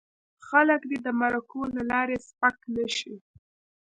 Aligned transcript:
خلک 0.47 0.81
دې 0.89 0.97
د 1.05 1.07
مرکو 1.21 1.61
له 1.75 1.81
لارې 1.91 2.17
سپک 2.27 2.57
نه 2.75 2.85
شي. 2.97 3.15